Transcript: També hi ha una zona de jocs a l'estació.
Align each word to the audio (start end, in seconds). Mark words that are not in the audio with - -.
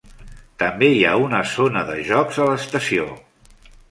També 0.61 0.87
hi 0.93 1.03
ha 1.09 1.11
una 1.25 1.41
zona 1.51 1.85
de 1.91 1.99
jocs 2.09 2.41
a 2.45 2.49
l'estació. 2.51 3.07